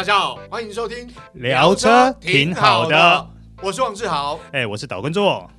[0.00, 3.30] 大家好，欢迎收听聊车挺好的，
[3.62, 5.50] 我是王志豪，哎，我是岛根座。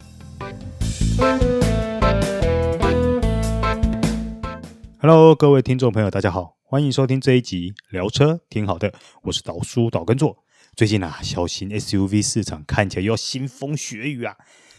[4.99, 8.91] Hello，各位听众朋友，大家好，欢迎收听这一集聊车挺好的，
[9.21, 10.43] 我是岛叔岛根座。
[10.75, 14.35] 最近啊，小型 SUV 市场看起来又要腥风血雨啊。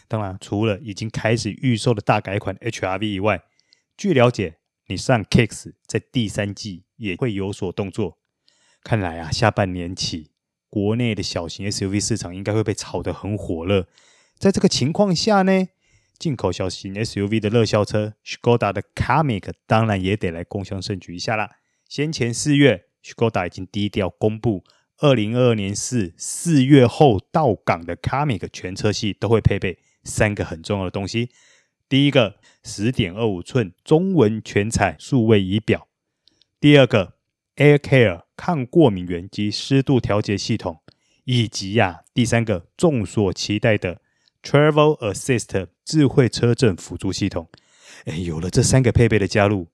[0.09, 3.41] 当然，除了已经开始预售的大改款 HR-V 以外，
[3.95, 4.57] 据了解，
[4.87, 8.17] 你上 Kicks 在第三季也会有所动作。
[8.83, 10.31] 看来啊，下半年起，
[10.69, 13.87] 国内的小型 SUV 市场应该会被炒得很火热。
[14.37, 15.67] 在这个情况下呢，
[16.19, 21.49] 进口小型 SUV 的热销车 Skoda 的 c a m i c 当然也得来共襄盛举一下啦。
[21.87, 24.65] 先前四月，Skoda 已经低调公布，
[24.97, 31.29] 二零二二年四四月后到港的 c a m i c 全车系都会配备三个很重要的东西。
[31.87, 35.87] 第一个，十点二五寸中文全彩数位仪表；
[36.59, 37.12] 第二个
[37.55, 38.23] ，Air Care。
[38.35, 40.81] 抗过敏原及湿度调节系统，
[41.23, 44.01] 以及呀、啊，第三个众所期待的
[44.41, 47.47] Travel Assist 智慧车阵辅助系统。
[48.05, 49.67] 哎，有了这三个配备的加入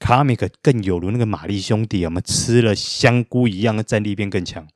[0.00, 4.66] ，Comic 更有如那个马力兄弟，我们吃了香菇一样的战力变更强。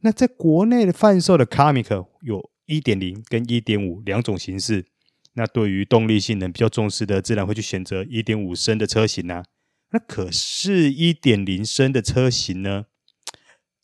[0.00, 4.84] 那在国内的贩售的 Comic 有1.0跟1.5两种形式。
[5.32, 9.42] 那对于动力性能比较重视的，自然会去选择1.5升的车型啊。
[9.94, 12.86] 那可是一点零升的车型呢？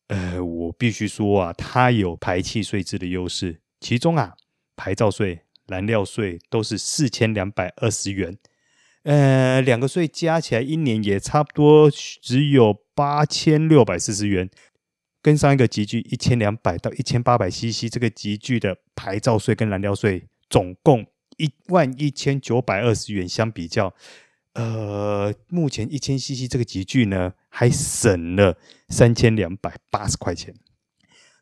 [0.08, 4.34] 呃，我必须说啊，它有排气税制的优势，其中啊，
[4.74, 8.36] 牌照税、燃料税都是四千两百二十元，
[9.04, 14.50] 呃，两个税加起来一年也差不多只有八千六百四十元，
[15.22, 23.94] 跟上一个集聚一千两百到一千八百 CC 这个集聚的牌照税跟燃料税总共一万一千九百二十元相比较。
[24.54, 30.54] 呃，目前一千 CC 这个级距呢，还省了三千两百八十块钱。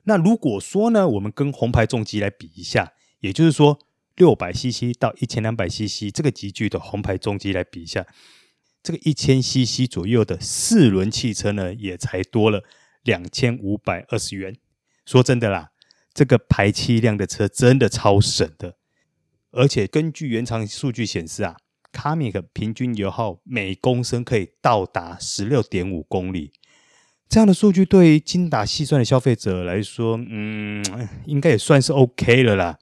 [0.05, 3.79] 那如果说呢，我们跟红牌重机来比一下，也就是说
[4.17, 8.07] 六百 CC 到一千两百 CC 这个级距的红牌重机来比一下，
[8.83, 12.63] 这个一千 CC 左右的四轮汽车呢，也才多了
[13.03, 14.55] 两千五百二十元。
[15.07, 15.71] 说真的啦，
[16.13, 18.77] 这个排气量的车真的超省的，
[19.53, 21.57] 而且根据原厂数据显示啊。
[21.93, 26.53] 卡米克平均油耗每公升可以到达十六点五公里，
[27.29, 30.85] 这样的数据对于精打细算的消费者来说，嗯，
[31.27, 32.79] 应该也算是 OK 了啦。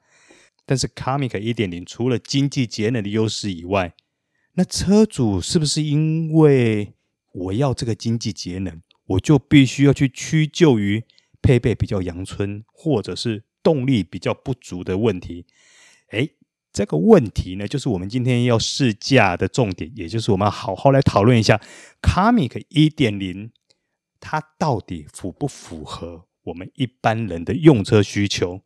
[0.65, 3.94] 但是 Kamiq 一点零除了经济节能的优势以外，
[4.55, 6.94] 那车主是不是因为
[7.33, 11.05] 我要这个经济节能，我就必须要去屈就于
[11.41, 15.47] 配备比较阳春，或者是动力比较不足的问题？
[16.11, 16.33] 诶
[16.76, 21.59] 这个问题呢，就是我们今天要试驾的重点，也就是我们好好来讨论一下
[22.03, 23.48] Kamiq 1.0，
[24.20, 28.60] 它到底符不符合我们一般人的用车需求？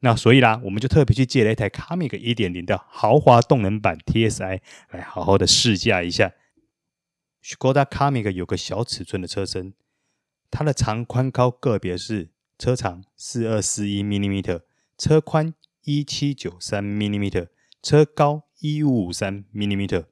[0.00, 6.34] 那所以啦，我们就特别去借了一台 Kamiq 1.0的豪华动能版 TSI 来好好的试驾一下。
[7.42, 9.72] Skoda Kamiq 有个小尺寸的车身，
[10.50, 12.28] 它的长宽高个别是
[12.58, 14.42] 车长四二四一 mm，
[14.98, 15.54] 车宽。
[15.86, 17.48] 一七九三 m i i m e t e r
[17.80, 20.04] 车高一五五三 m i i m e t e r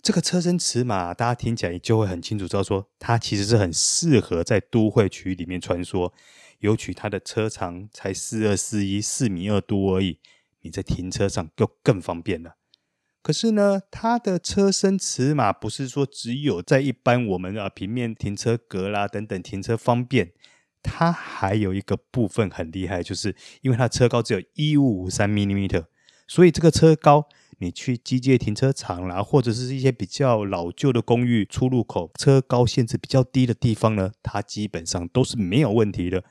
[0.00, 6.10] 这个车身尺码，大家听起来就会很清楚，知道说它其实是很适合在都会区里面穿梭。
[6.60, 10.18] 尤其它的车长才四二四一四米二多而已，
[10.62, 12.56] 你在停车上就更方便了。
[13.20, 20.32] 可是呢，它的车身尺码不是说只有在一般我们啊平面停车格啦等等停车方便。
[20.82, 25.68] 它还有一个部分很厉害，就是因为它车高只有一五五三 m m
[26.26, 27.28] 所以这个车高，
[27.58, 36.24] 你去机械停车场啦，或者是一些比较老旧的公寓出入口，车高限制比较低的地方呢，它基本上都是没有问题的。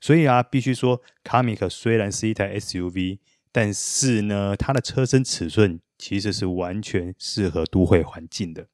[0.00, 3.18] 所以啊，必须说卡米克虽然是一台 SUV，
[3.52, 8.66] 但是呢，它的车身尺寸其实是完全适合都会环境的。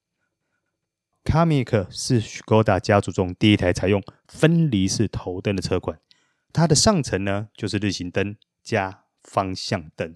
[1.29, 6.01] Kamiq 是 Skoda 家族中第一台采用分离式头灯的车款，
[6.55, 10.15] 它的上层呢就是日行灯加方向灯，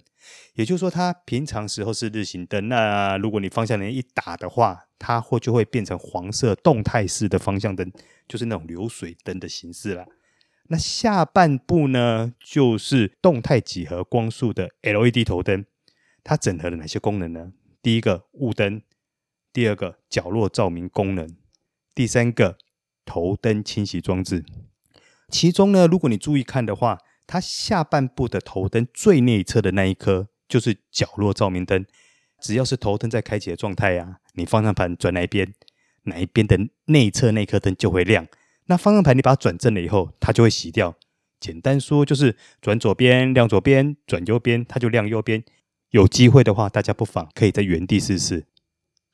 [0.55, 7.91] 也就是说它平常时候是日行灯，那如果你方向灯一打的话，它会就会变成黄色动态式的方向灯，
[8.27, 10.07] 就是那种流水灯的形式了。
[10.69, 15.63] 那下半部呢就是动态几何光束的 LED 头灯，
[16.23, 17.53] 它整合了哪些功能呢？
[17.83, 18.81] 第一个雾灯。
[19.53, 21.29] 第二个角落照明功能，
[21.93, 22.57] 第三个
[23.05, 24.43] 头灯清洗装置。
[25.29, 26.97] 其中呢，如果你注意看的话，
[27.27, 31.85] 它下半部的头灯最内侧的那一颗就是角落照明灯。
[32.41, 35.53] 只要是头灯在开启的状态啊，你方向盘转哪一边，
[36.03, 38.27] 哪一边的内侧那颗灯就会亮。
[38.65, 40.95] 那方向盘你把它转正了以后，它就会熄掉。
[41.39, 45.43] 简单说就是转左边亮左边，转右边它就亮右边。
[45.91, 48.45] 有机会的话，大家不妨可以在原地试试。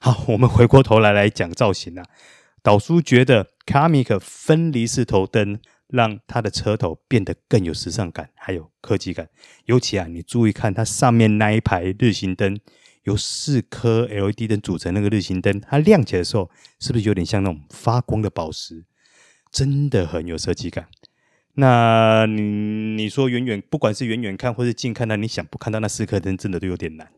[0.02, 2.06] 好，我们回过头来来讲造型啊。
[2.62, 9.28] 导叔觉得 Kamiq 分离式头灯让它的车头变得更有时尚感，还有科技感。
[9.66, 12.58] 尤其啊，你注意看它上面那一排日行灯，
[13.04, 16.50] 由四颗 LED 灯组成那个日行灯，它亮起来的时候，
[16.80, 18.86] 是不是有点像那种发光的宝石？
[19.52, 20.88] 真的很有设计感。
[21.56, 27.10] 那你你说远远，不管是远远看或是近看，那你想不看到那四颗灯，真的都有点难。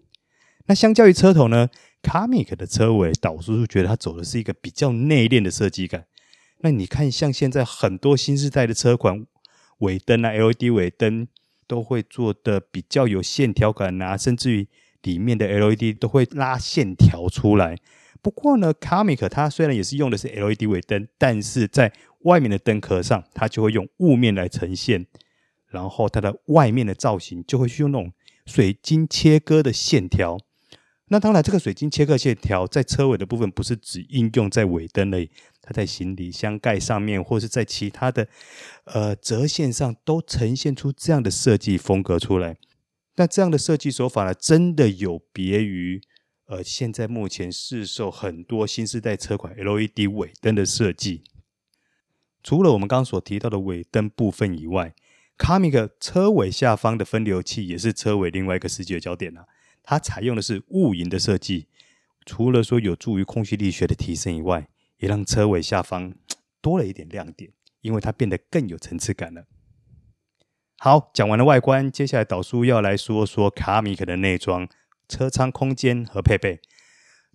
[0.67, 1.69] 那相较于车头呢
[2.01, 6.05] ，Kamiq 的车尾，导叔叔觉得它走的是一个比较内敛的设计感。
[6.59, 9.25] 那你看，像现在很多新世代的车款，
[9.79, 11.27] 尾灯啊，LED 尾灯
[11.65, 14.67] 都会做的比较有线条感啊，甚至于
[15.01, 17.77] 里面的 LED 都会拉线条出来。
[18.21, 25.07] 不过呢，Kamiq 它虽然也是用的是 LED 尾灯，但是在外面的灯壳上，它就会用雾面来呈现，
[25.67, 28.13] 然后它的外面的造型就会去用那种
[28.45, 30.37] 水晶切割的线条。
[31.11, 35.29] 那当然，这个水晶切割线条在车尾的部分不是只应用在尾灯而已，
[35.61, 38.29] 它在行李箱盖上面，或是在其他的
[38.85, 42.55] 呃折线上，都呈现出这样的设计风格出来。
[43.17, 46.01] 那这样的设计手法呢，真的有别于。
[46.45, 51.23] 呃，现在目前市售很多新世代车款 LED 尾灯的设计，
[52.43, 54.93] 除了我们刚刚所提到的尾灯部分以外
[55.37, 59.45] 卡米克车尾下方的分流器也是车尾另外一个视觉焦点啊。
[59.83, 61.67] 它采用的是雾银的设计，
[62.25, 66.13] 除了说有助于空气力学的提升以外，也让车尾下方
[66.61, 67.51] 多了一点亮点，
[67.81, 69.45] 因为它变得更有层次感了。
[70.77, 74.67] 好，讲完了外观，接下来导叔要来说说卡米克的内装。
[75.09, 76.61] 车舱空间和配备，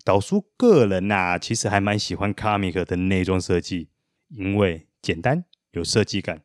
[0.03, 3.91] 导叔个人呐、其实还蛮喜欢卡米克的内装设计，
[4.29, 6.41] 因为简单有设计感。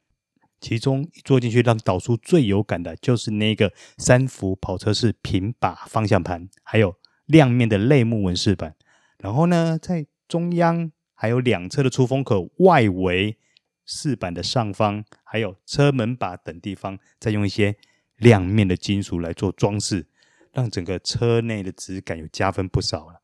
[0.62, 6.94] 其中一坐进去让导叔最有感的就是那个三幅跑车式平把方向盘，还有
[7.26, 8.75] 亮面的类木纹饰板。
[9.19, 13.37] 然后呢，在中央还有两侧的出风口外围
[13.85, 17.76] 饰板的上方，还有车门把等地方，再用一些
[18.17, 20.06] 亮面的金属来做装饰。
[20.53, 23.23] 让整个车内的质感有加分不少了。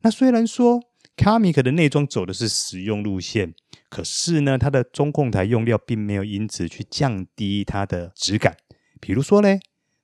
[0.00, 0.82] 那虽然说
[1.16, 3.54] Kamiq 的内装走的是实用路线，
[3.88, 8.56] 可是呢，它的中控台用料并没有因此去降低它的质感。
[9.00, 9.58] 比如说呢，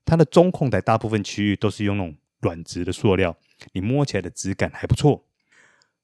[0.05, 3.37] 它的中控台大部分区域都是用那种软质的塑料，
[3.73, 5.25] 你摸起来的质感还不错。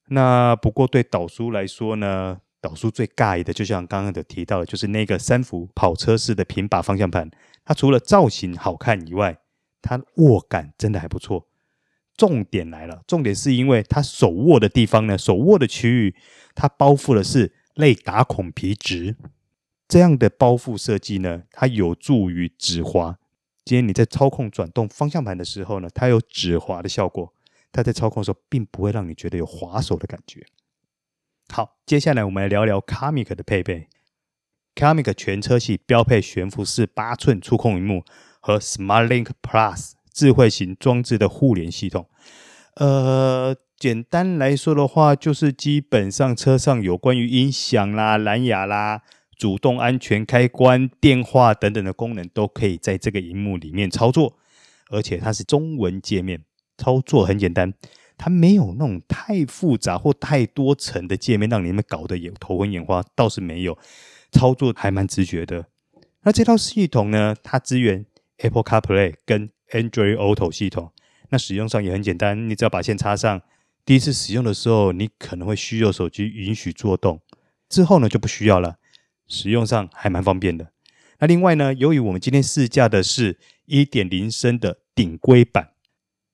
[0.08, 7.30] 那不过对导叔来说呢，导叔最尬意的，就像刚刚的提到的，就是那个三幅跑车式的平把方向盘，
[7.64, 9.38] 它除了造型好看以外，
[9.82, 11.46] 它握感真的还不错，
[12.16, 16.14] 重点来了，重点是因为它手握的地方呢，手握的区域，
[16.54, 19.16] 它包覆的是类打孔皮质，
[19.88, 23.18] 这样的包覆设计呢，它有助于止滑。
[23.64, 27.32] 今天你在操控转动方向盘的时候呢，它有止滑的效果，
[27.72, 30.44] 它在操控的时候并不会让你觉得有滑手的感觉。
[31.48, 33.88] 好，接下来我们来聊聊 Kamiq 的配备
[34.74, 38.04] ，Kamiq 全车系标配悬浮式八寸触控萤幕。
[38.46, 42.08] 和 SmartLink Plus 智慧型装置的互联系统，
[42.76, 49.02] 呃，简单来说的话，就是基本上车上有关于音响啦、蓝牙啦、
[49.36, 54.38] 主动安全开关、电话等等的功能，都可以在这个荧幕里面操作。
[54.90, 56.44] 而且它是中文界面，
[56.78, 57.74] 操作很简单，
[58.16, 63.76] 它没有那种太复杂或太多层的界面，让你们搞得也头昏眼花，倒是没有，
[64.30, 65.66] 操作还蛮直觉的。
[66.22, 68.06] 那这套系统呢，它支援。
[68.38, 70.92] Apple CarPlay 跟 Android Auto 系统，
[71.30, 73.42] 那使用上也很简单，你只要把线插上，
[73.84, 77.20] 第一次使用的时候，你可能会需要手机允许作动，
[77.68, 78.76] 之后呢就不需要了，
[79.26, 80.70] 使用上还蛮方便的。
[81.18, 85.70] 那另外呢，由于我们今天试驾的是1.0升的顶规版，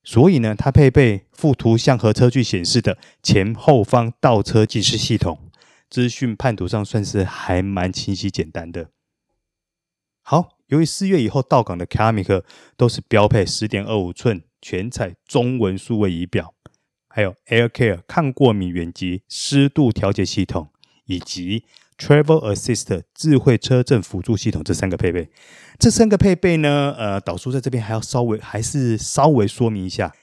[0.02, 5.50] 所以呢，它配备附图像和车距显示的前后方倒车计时系统，
[5.88, 8.90] 资讯判读上算是还蛮清晰简单的。
[10.30, 10.60] 好。
[10.68, 12.44] 由于四月以后到港的 Kamiq
[12.76, 16.54] 都是标配十点二五寸全彩中文数位仪表，
[17.08, 20.68] 还有 AirCare 抗过敏远距湿度调节系统，
[21.06, 21.64] 以及
[21.98, 25.30] Travel Assist 智慧车阵辅助系统这三个配备。
[25.80, 30.14] 这三个配备呢，呃，导叔在这边还要稍微还是稍微说明一下。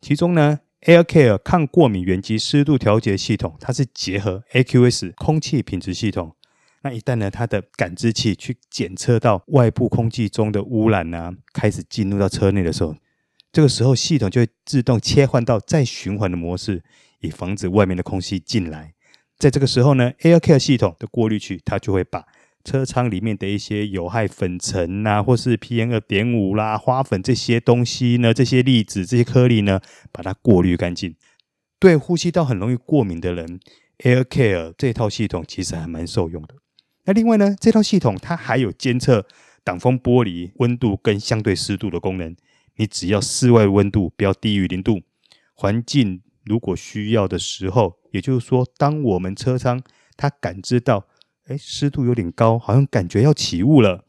[0.00, 6.34] 其中呢，AirCare 抗过敏远距湿度调节系统，它是结合 AQS 空气品质系统。
[6.82, 12.96] 那一旦呢，它的感知器去检测到外部空气中的污染啊，开始进入到车内的时候，
[13.52, 16.82] 这个时候系统就会自动切换到再循环的模式，
[17.20, 18.94] 以防止外面的空气进来，
[19.38, 22.26] 在这个时候呢，AirCare 系统的过滤器它就会把
[22.64, 31.14] 车舱里面的一些有害粉尘呐、啊，或是 PM 二点五啦、花粉这些东西呢，这些粒子、这些颗粒呢，把它过滤干净。
[31.78, 33.60] 对呼吸道很容易过敏的人
[33.98, 36.54] ，AirCare 这套系统其实还蛮受用的。
[37.04, 39.26] 那另外呢，这套系统它还有监测
[39.64, 42.34] 挡风玻璃温度跟相对湿度的功能。
[42.76, 45.02] 你只要室外温度不要低于零度，
[45.54, 49.82] 环境如果需要的时候，也就是说，当我们车舱
[50.16, 51.06] 它感知到，
[51.46, 54.04] 哎，湿度有点高，好像感觉要起雾了，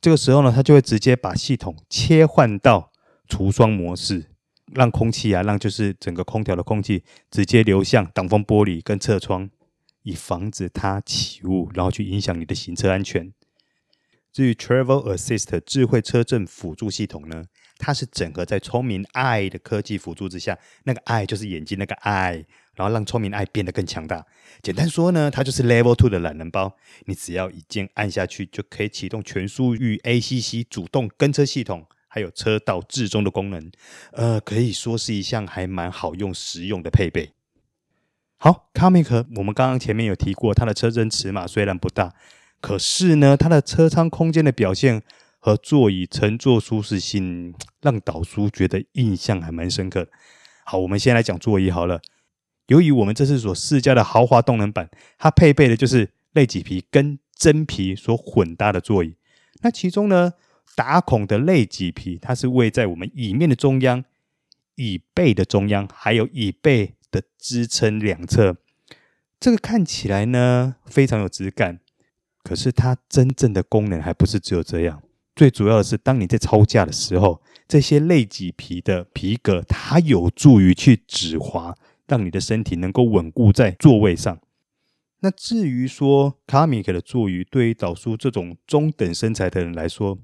[0.00, 2.92] 这个时候呢，它就会直接把系统切换到
[3.28, 4.24] 除霜模式，
[4.72, 9.50] 让空气啊，让就是整个空调的空气直接流向挡风玻璃跟侧窗，
[10.02, 13.32] 以防止它起雾，然后去影响你的行车安全。
[14.30, 17.46] 至于 Travel Assist 智慧车阵辅助系统呢，
[17.78, 24.24] 它是整合在聪明 Eye 的科技辅助之下，那个 Eye 就是眼睛那个 Eye，然后让聪明 Eye 变得更强大。
[24.62, 26.76] 简单说呢，它就是 Level Two 的懒人包，
[27.06, 33.72] 你只要一键按下去，就可以启动全速域 ACC 主动跟车系统，还有车道置中的功能。
[34.12, 37.32] 呃，可以说是一项还蛮好用、实用的配备。
[38.38, 42.14] 好，Comic，我们刚刚前面有提过，它的车身尺码虽然不大，
[42.60, 45.02] 可是呢，它的车舱空间的表现。
[45.40, 50.08] 和座椅乘坐舒适性，让导叔觉得印象还蛮深刻。
[50.64, 52.00] 好，我们先来讲座椅好了。
[52.66, 59.14] 由于我们这次所试驾的豪华动能版，它配备的就是类麂皮跟真皮所混搭的座椅。
[59.62, 60.32] 那其中呢，
[60.74, 64.04] 打孔的类麂皮，它是位在我们椅面的中央、
[64.74, 68.56] 椅背的中央，还有椅背的支撑两侧。
[69.40, 71.80] 这个看起来呢，非常有质感。
[72.42, 75.02] 可是它真正的功能还不是只有这样。
[75.36, 81.74] 最主要的是，当你在操架的时候，这些类麂皮的皮革，它有助于去止滑，
[82.06, 84.40] 让你的身体能够稳固在座位上。
[85.20, 90.18] 那至于说卡米克的座椅，对于导叔这种中等身材的人来说，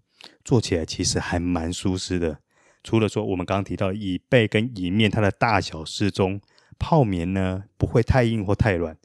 [0.45, 2.39] 坐起来其实还蛮舒适的。
[2.83, 6.41] 除了说我们刚刚提到椅背跟椅面它的大小适中，
[6.79, 8.97] 泡棉呢不会太硬或太软，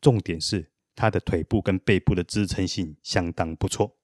[0.00, 3.96] 重点是它的腿部跟背部的支撑性相当不错。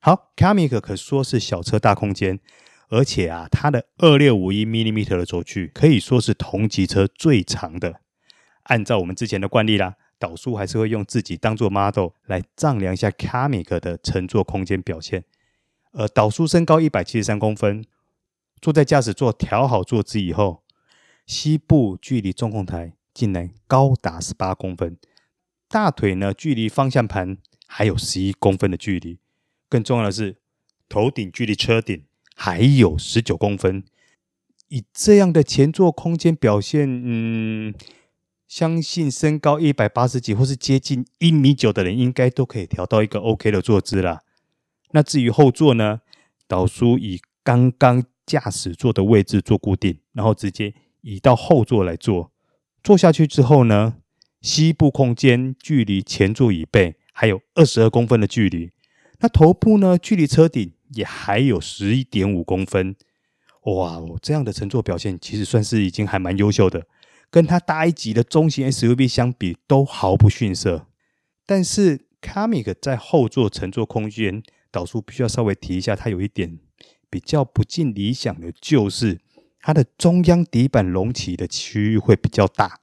[0.00, 2.38] 好，Camick 可说是小车大空间，
[2.88, 8.00] 而且啊，它的二六五一 mm 的轴距可以说是同级车最长的。
[8.64, 15.24] 按照我们之前的惯例啦，导叔还是会用自己当做 model 来丈量一下 Camick 的乘坐空间表现。
[15.92, 17.84] 呃，导叔身高一百七十三公分，
[18.60, 20.62] 坐在驾驶座调好坐姿以后，
[21.28, 24.96] 膝部距离中控台竟然高达十八公分，
[25.68, 29.18] 大腿呢距离方向盘还有十一公分的距离。
[29.68, 30.38] 更重要的是，
[30.88, 32.02] 头顶距离车顶
[32.34, 33.84] 还有十九公分。
[34.68, 37.74] 以这样的前座空间表现，嗯，
[38.46, 44.22] 相信身高一百八十几或是接近一米九的人，应该都可以调到一个 OK 的坐姿啦。
[44.92, 46.00] 那至于后座呢，
[46.46, 52.32] 导叔以刚刚驾驶座的位置做固定，然后直接移到后座来坐。
[52.82, 53.96] 坐下去之后呢，
[54.40, 58.70] 膝部空间距离前座椅背还有二十二公分的距离。
[59.20, 62.94] 那头部呢，距离车顶也还有十一点五公分，
[63.64, 66.86] 哇哦，这样的乘坐表现其实算是已经还蛮优秀的，
[67.28, 70.86] 跟它大一级的中型 SUV 相比都毫不逊色。
[71.44, 76.60] 但是 c a m i c 在后座乘坐空间，导数必须要稍微提一下，它有一点
[77.10, 79.18] 比较不尽理想的就是
[79.60, 82.80] 它的中央底板隆起的区域会比较大。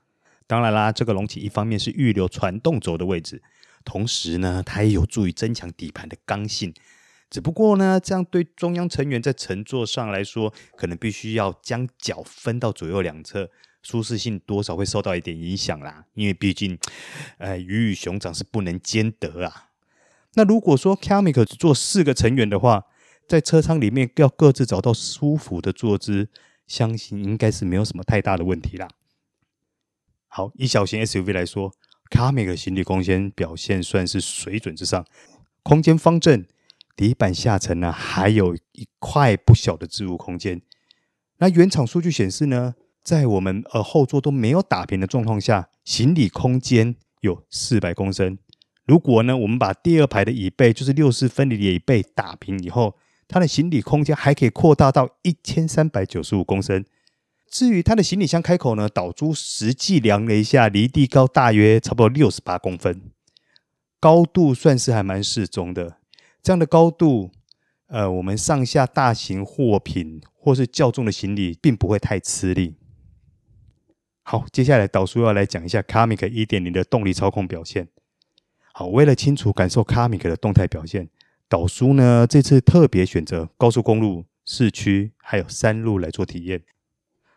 [0.47, 3.41] 当然啦，这个隆起一方面是预留传动轴的位置。
[3.83, 6.73] 同时呢，它也有助于增强底盘的刚性。
[7.29, 13.49] 只不过呢，这样对中央成员在乘坐上来说，可能必须要将脚分到左右两侧，
[13.81, 16.05] 舒适性多少会受到一点影响啦。
[16.13, 16.77] 因为毕竟，
[17.39, 19.69] 呃，鱼与熊掌是不能兼得啊。
[20.35, 22.83] 那如果说 Carmack 只坐四个成员的话，
[23.27, 26.29] 在车舱里面要各自找到舒服的坐姿，
[26.67, 28.87] 相信应该是没有什么太大的问题啦。
[30.27, 31.73] 好，以小型 SUV 来说。
[32.11, 35.07] Carmack 行李空间表现算是水准之上，
[35.63, 36.45] 空间方正，
[36.95, 40.61] 底板下层呢还有一块不小的置物空间。
[41.37, 48.37] 那原厂数据显示呢，在我们呃后座都没有打平的状况下，行李空间有四百公升。
[48.85, 52.95] 如果呢我们把第二排的椅背，就是六四分离的椅背打平以后，
[53.27, 56.85] 它的行李空间还可以扩大到一千三百九十五公升。
[57.47, 63.11] 至于它的行李箱开口呢，导珠实际量了一下，离地高大约差不多六十八公分，
[63.99, 65.97] 高度算是还蛮适中的。
[66.41, 67.31] 这样的高度，
[67.87, 72.75] 呃，我们上下大型货品或是较重的行李，并不会太吃力。
[74.21, 77.87] 好，接下来导叔要来讲一下 Kamiq 1.0的动力操控表现。
[78.73, 81.09] 好，为了清楚感受 Kamiq 的动态表现，
[81.55, 86.63] 导叔呢这次特别选择高速公路、市区还有山路来做体验。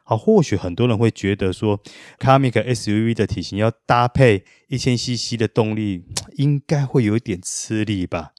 [0.02, 1.80] 好，或许很多人会觉得说
[2.18, 6.02] ，Kamiq SUV 的体型要搭配一千 CC 的动力，
[6.34, 8.32] 应该会有一点吃力吧？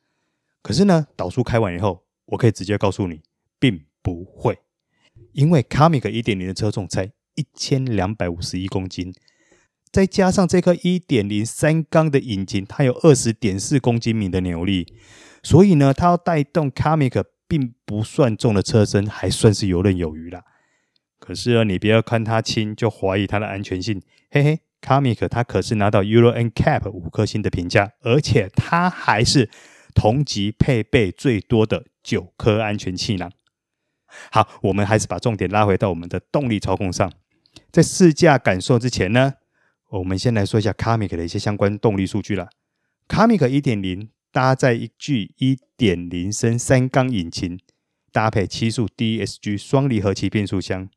[0.61, 3.21] 可是呢，导叔开完以后，我可以直接告诉你，
[3.57, 4.59] 并不会，
[5.31, 7.05] 因为 Kamiq 1.0的车重才
[7.35, 9.13] 一千两百五十一公斤，
[9.93, 14.93] 再加上这颗1.0三缸的引擎，它有二十点四公斤米的扭力，
[15.43, 20.43] 所以呢，它要带动 Comic 并不算重的车身，还算是游刃有余啦。
[21.19, 29.49] 可是啊，你不要看它轻就怀疑它的安全性，嘿嘿，Comic 它可是拿到 Euro NCAP 五颗星的评价，而且它还是
[29.93, 33.31] 同级配备最多的九颗安全气囊。
[34.31, 37.11] 好，我们还是把重点拉回到我们的动力操控上。
[37.71, 39.33] 在试驾感受之前呢，
[39.89, 42.49] 我们先来说一下 Comic 的一些相关动力数据啦。
[43.07, 47.59] Kamiq 1.0搭载一具1.0升三缸引擎，
[48.11, 50.89] 搭配七速 DSG 双离合器变速箱。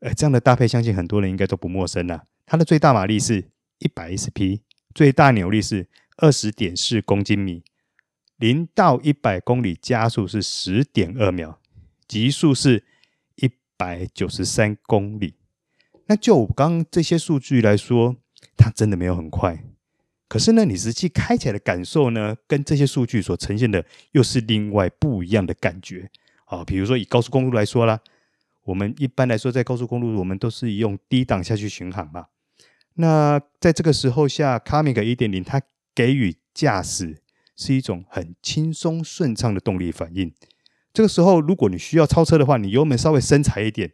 [0.00, 2.26] 呃，这样的搭配，相信很多人应该都不陌生了。
[2.44, 4.60] 它的最大马力是一百 SP，
[4.94, 5.88] 最大扭力是
[6.18, 7.62] 二十点四公斤米，
[8.36, 11.58] 零到一百公里加速是十点二秒，
[12.06, 12.84] 极速是
[13.36, 15.34] 一百九十三公里。
[16.06, 18.16] 那就我刚这些数据来说，
[18.58, 19.64] 它真的没有很快。
[20.34, 26.10] 可是呢，你实际开起来的感受呢，跟这些数据所呈现的又是另外不一样的感觉。
[26.46, 28.00] 啊，比如说以高速公路来说啦。
[28.64, 32.26] 我们一般来说，在高速公路，我们都是用低档下去巡航嘛。
[32.94, 35.62] 那在这个时候下，Kamiq 1.0它
[35.94, 37.22] 给予驾驶
[37.54, 40.34] 是一种很轻松顺畅的动力反应。
[40.92, 43.92] 这个时候，如果你需要超车的话，你油门稍微深踩一点，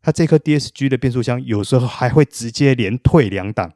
[0.00, 3.74] 它这颗 DSG 的变速箱有时候还会直接连退两档。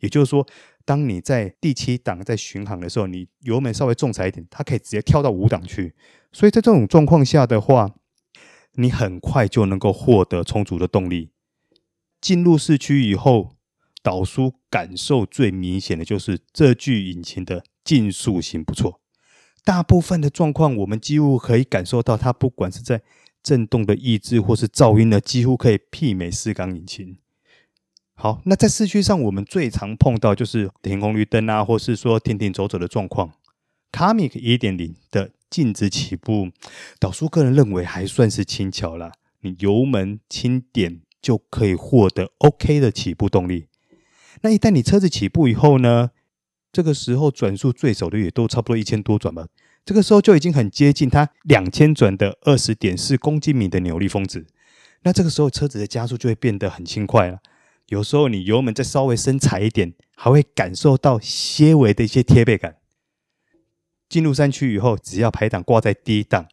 [0.00, 0.46] 也就是说，
[0.84, 5.94] 当你在第七档在巡航的时候，你油门稍微重踩一点，它可以直接跳到五档去。
[6.30, 7.94] 所以在这种状况下的话，
[8.74, 11.30] 你很快就能够获得充足的动力。
[12.20, 13.56] 进入市区以后，
[14.02, 19.00] 导叔感受最明显的就是这具引擎的竞速性不错。
[19.64, 23.00] 大部分的状况，我们几乎可以感受到它，不管是在
[23.42, 27.16] 震动的抑制或是噪音呢，几乎可以媲美四缸引擎。
[28.16, 33.32] 好，那在市区上，我们最常碰到就是停红绿灯啊，或是说停停走走的状况。
[33.92, 36.48] Kamiq 1.0的静止起步，
[36.98, 39.12] 导叔个人认为还算是轻巧啦。
[39.40, 43.66] 你油门轻点就可以获得 OK 的起步动力。
[44.40, 46.10] 那一旦你车子起步以后呢，
[46.72, 49.48] 这个时候转速最少的也都差不多一千多转吧。
[49.84, 54.46] 这个时候就已经很接近它两千转的二十点四公斤米的扭力峰值。
[55.02, 57.38] 那这个时候车子的加速就会变得很轻快了。
[57.88, 62.76] 有时候你油门再稍微深踩一点，还会感受到些微的一些贴背感。
[64.08, 66.46] 进入山区以后，只要排档挂在低档，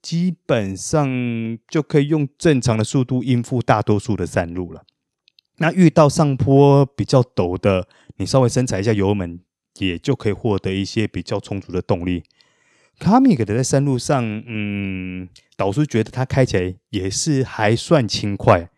[0.00, 4.84] 基本上就可以用正常的速度应付大多数的山路了。
[5.58, 9.40] 那遇到上坡比较陡的，你稍微深踩一下油门，
[9.78, 12.24] 也就可以获得一些比较充足的动力。
[12.98, 18.70] 卡米克的在山路上，嗯，导师觉得它开起来也是还算轻快。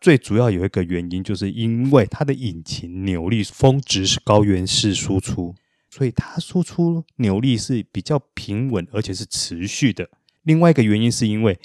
[0.00, 5.54] 最主要有一个原因，就是因为它的引擎扭力峰值是高原式输出。
[5.92, 10.08] 所以它输出扭力是比较平稳，而且是持续的。
[10.44, 11.58] 另外一个原因是因为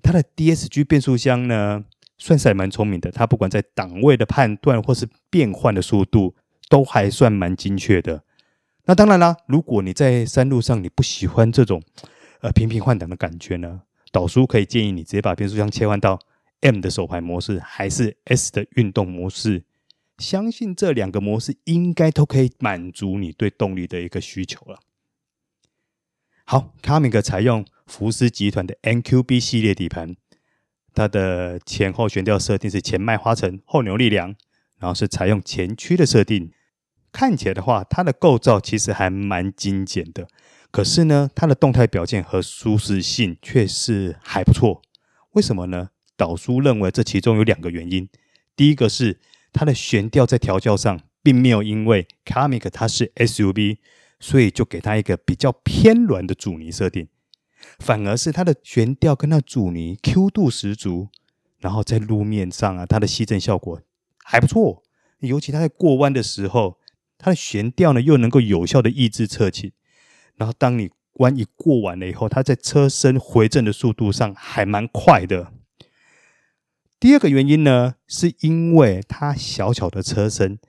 [0.00, 1.84] 它的 DSG 变速箱呢，
[2.16, 3.10] 算是还蛮聪明的。
[3.10, 6.36] 它不管在档位的判断或是变换的速度，
[6.68, 8.22] 都还算蛮精确的。
[8.84, 11.82] 那当然啦，如果你在山路上你不喜欢这种
[12.40, 16.20] 呃频频换挡的感觉呢，导叔可以建议你直接把变速箱切换到
[16.62, 19.64] M 的手排模式，还是 S 的运动模式。
[20.18, 24.78] 相信这两个模式应该都可以满足你对动力的一个需求了。
[26.44, 30.16] 好，Kamiq 采用福斯集团的 NQB 系列底盘，
[30.94, 34.34] 它的前后悬吊设定是前麦花臣，后扭力梁，
[34.78, 36.52] 然后是采用前驱的设定。
[37.10, 40.28] 看起来的话，它的构造其实还蛮精简的，
[40.70, 44.82] 可是呢，它的动态表现和舒适性却是还不错。
[45.32, 45.90] 为什么呢？
[46.22, 48.08] 导叔认为这其中有两个原因，
[48.54, 49.18] 第一个是。
[49.54, 53.76] 它的悬吊在调教上，并没有因为 Kamiq 它是 SUV，
[54.18, 57.08] 所以就给它一个比较偏软的阻尼设定，
[57.78, 61.08] 反而是它的悬吊跟它阻尼 Q 度十足，
[61.58, 63.82] 然后在路面上啊，它的吸震效果
[64.24, 64.82] 还不错，
[65.18, 66.78] 尤其它在过弯的时候，
[67.18, 69.70] 它的悬吊呢又能够有效的抑制侧倾，
[70.36, 75.52] 然后当你弯一过完了以后，它在车身回正的速度上还蛮快的。
[77.02, 80.60] 第二个原因呢，是因为它小巧的车身，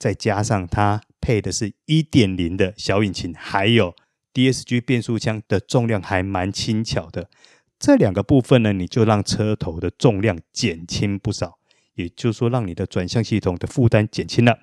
[0.00, 3.94] 再加上它配的是一点零的小引擎，还有
[4.34, 7.30] DSG 变速箱的重量还蛮轻巧的。
[7.78, 11.60] 这两个部分呢，你就让车头的重量减轻不少，
[11.94, 14.58] 也就是说，让你的转向系统的负担减轻了。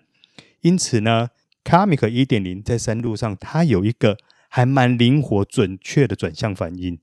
[0.60, 1.30] 因此呢
[1.64, 4.18] ，Comic 1.0在山路上它有一个
[4.50, 7.00] 还蛮灵活准确的转向反应。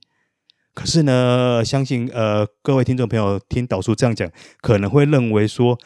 [0.75, 4.29] 可是呢，相信呃各位听众朋友听导叔这样讲，
[4.61, 5.79] 可能会认为说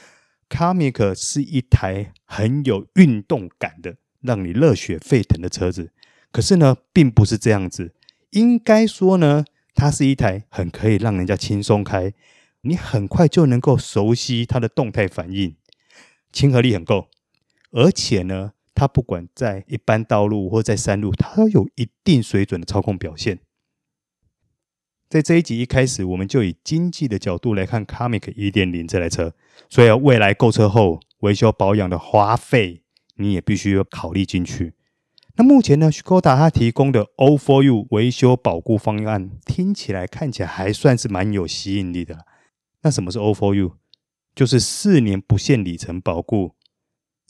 [0.49, 5.93] ，Comic 是一台很有运动感的，让你热血沸腾的车子。
[6.33, 7.95] 可是呢，并不是这样子。
[8.31, 12.15] 应该说呢，它是一台很可以让人家轻松开，
[12.63, 15.55] 你很快就能够熟悉它的动态反应，
[16.33, 17.09] 亲和力很够。
[17.73, 23.41] 而且呢，它不管在一般道路或在山路，它都有一定水准的操控表现。
[25.09, 29.33] 在这一集一开始，我们就以经济的角度来看 Kamiq 1.0这台车，
[29.71, 32.83] 所以未来购车后维修保养的花费，
[33.17, 34.75] 你也必须要考虑进去。
[35.37, 42.27] 那目前呢，Škoda 它提供的 O for You 维修保固方案，听起来看起来还算是蛮有吸引力的。
[42.83, 43.77] 那什么是 O for You？
[44.35, 46.55] 就是四年不限里程保固，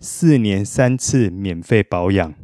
[0.00, 2.34] 四年三次免费保养，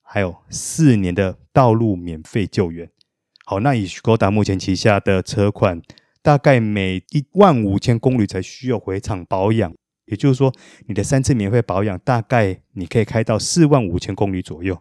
[0.00, 2.90] 还有四年的道路免费救援。
[3.46, 5.82] 好，那以 Škoda 目前旗下的车款，
[6.22, 9.74] 大概每一万五千公里才需要回厂保养，
[10.06, 10.50] 也就是说，
[10.86, 14.78] 你的三次免费保养，大概你可以开到四万五千公里左右。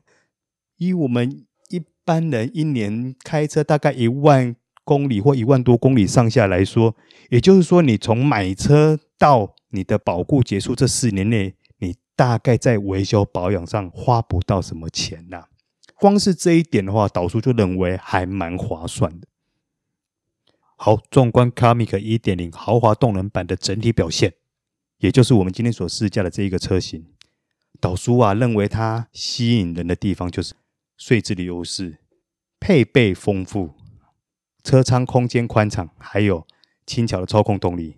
[0.77, 6.95] 以我们一般人一年开车大概一万公里或一万多公里上下来说，
[7.29, 15.47] 也就是说，你从买车到你的保固结束这四年内，你大概在维修保养上花不到什么钱呐、
[16.03, 19.27] 光是这一点的话，导叔就认为还蛮划算的。
[20.75, 24.33] 好，纵观 Kamiq 1.0豪华动能版的整体表现，
[24.97, 27.05] 也就是我们今天所试驾的这一个车型，
[27.79, 30.55] 导叔啊认为它吸引人的地方就是
[30.97, 31.99] 税制的优势、
[32.59, 33.73] 配备丰富、
[34.61, 36.45] 车舱空间宽敞，还有
[36.85, 37.95] 轻巧的操控动力。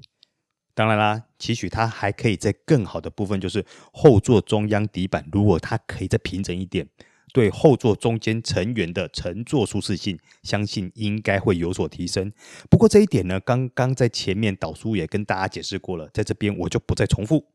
[0.76, 6.88] 当然啦，期许它还可以在更好的部分，就是后座中央底板，如果它可以再平整一点。
[7.36, 12.32] 对后座中间成员的乘坐舒适性，相信应该会有所提升。
[12.70, 17.48] 不过这一点呢，刚刚在前面导叔也跟大家解释过了，在这边我就不再重复。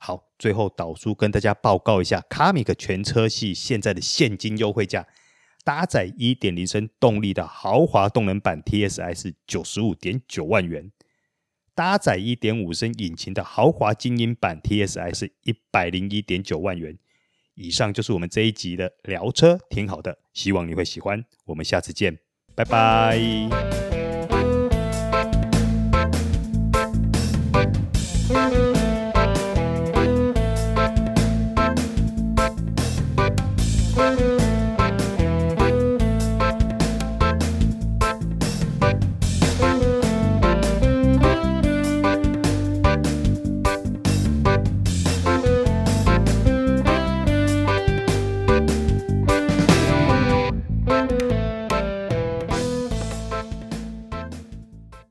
[0.00, 5.06] 好，最后导叔跟大家报告一下，Kamiq 全车系现在的现金优惠价，
[5.62, 10.90] 搭载1.0升动力的豪华动能版 TSI 是九十五点九万元，
[11.72, 16.98] 搭载1.5升引擎的豪华精英版 TSI 是一百零一点九万元。
[17.54, 21.24] 以上就是我们这一集的聊车，挺好的，希望你会喜欢。
[21.44, 22.18] 我们下次见，
[22.54, 23.83] 拜拜。